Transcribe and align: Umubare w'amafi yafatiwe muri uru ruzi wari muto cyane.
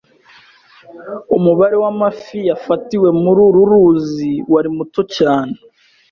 Umubare 1.37 1.75
w'amafi 1.83 2.39
yafatiwe 2.49 3.09
muri 3.21 3.39
uru 3.47 3.61
ruzi 3.69 4.31
wari 4.51 4.69
muto 4.77 5.01
cyane. 5.15 5.55